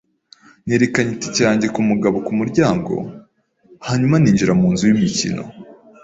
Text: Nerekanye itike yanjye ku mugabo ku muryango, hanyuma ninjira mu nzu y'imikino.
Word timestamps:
Nerekanye 0.65 1.11
itike 1.13 1.41
yanjye 1.47 1.67
ku 1.73 1.79
mugabo 1.89 2.17
ku 2.25 2.31
muryango, 2.39 2.93
hanyuma 3.87 4.15
ninjira 4.17 4.53
mu 4.59 4.67
nzu 4.73 4.83
y'imikino. 4.89 5.43